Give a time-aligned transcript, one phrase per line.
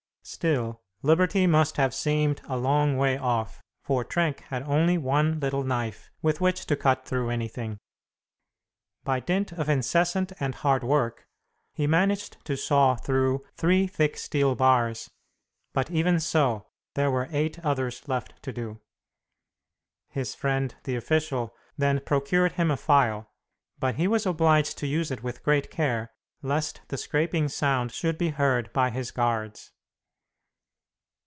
[0.23, 5.63] Still, liberty must have seemed a long way off, for Trenck had only one little
[5.63, 7.79] knife with which to cut through anything.
[9.03, 11.25] By dint of incessant and hard work,
[11.73, 15.09] he managed to saw through three thick steel bars,
[15.73, 18.79] but even so, there were eight others left to do.
[20.07, 23.27] His friend the official then procured him a file,
[23.79, 26.11] but he was obliged to use it with great care,
[26.43, 29.71] lest the scraping sound should be heard by his guards.